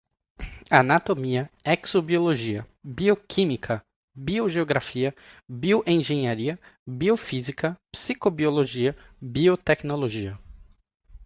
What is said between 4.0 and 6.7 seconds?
biogeografia, bioengenharia,